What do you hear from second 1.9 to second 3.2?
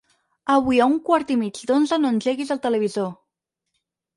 no engeguis el televisor.